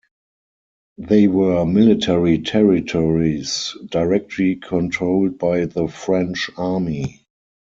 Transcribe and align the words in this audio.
They 0.97 1.27
were 1.27 1.63
"Military 1.63 2.39
Territories", 2.39 3.77
directly 3.91 4.55
controlled 4.55 5.37
by 5.37 5.65
the 5.65 5.87
French 5.89 6.49
Army. 6.57 7.27